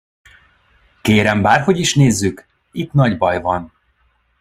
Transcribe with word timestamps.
Kérem, 1.01 1.41
bárhogy 1.41 1.79
is 1.79 1.95
nézzük: 1.95 2.45
itt 2.71 2.93
nagy 2.93 3.17
baj 3.17 3.41
van. 3.41 3.73